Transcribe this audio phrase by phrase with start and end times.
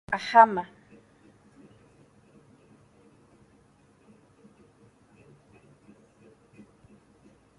[0.17, 0.63] Aháma.